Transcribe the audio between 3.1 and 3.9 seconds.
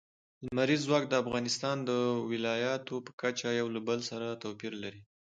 کچه یو له